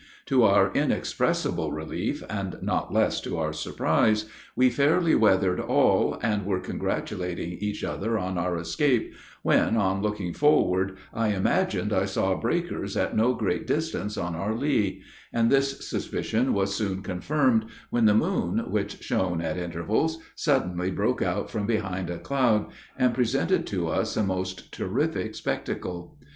[0.25, 6.43] To our inexpressible relief, and not less to our surprise, we fairly weathered all, and
[6.43, 12.33] were congratulating each other on our escape, when, on looking forward, I imagined I saw
[12.33, 18.05] breakers at no great distance on our lee; and this suspicion was soon confirmed, when
[18.05, 23.67] the moon, which shone at intervals, suddenly broke out from behind a cloud, and presented
[23.67, 26.17] to us a most terrific spectacle.